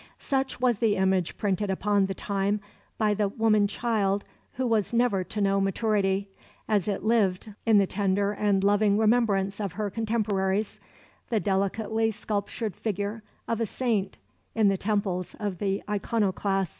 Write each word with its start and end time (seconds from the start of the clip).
Such 0.17 0.59
was 0.59 0.79
the 0.79 0.95
image 0.95 1.37
printed 1.37 1.69
upon 1.69 2.07
the 2.07 2.15
time 2.15 2.59
by 2.97 3.13
the 3.13 3.27
woman 3.29 3.67
child 3.67 4.23
who 4.53 4.65
was 4.65 4.93
never 4.93 5.23
to 5.25 5.39
know 5.41 5.61
maturity, 5.61 6.27
as 6.67 6.87
it 6.87 7.03
lived 7.03 7.53
in 7.67 7.77
the 7.77 7.85
tender 7.85 8.31
and 8.31 8.63
loving 8.63 8.97
remembrance 8.97 9.61
of 9.61 9.73
her 9.73 9.91
contemporaries, 9.91 10.79
the 11.29 11.39
delicately 11.39 12.09
sculptured 12.09 12.75
figure 12.75 13.21
of 13.47 13.61
a 13.61 13.67
saint 13.67 14.17
in 14.55 14.69
the 14.69 14.75
temples 14.77 15.35
of 15.39 15.59
the 15.59 15.83
iconoclasts. 15.87 16.69